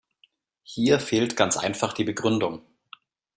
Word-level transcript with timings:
Hier 0.63 0.99
fehlt 0.99 1.35
ganz 1.37 1.57
einfach 1.57 1.93
die 1.93 2.03
Begründung. 2.03 2.65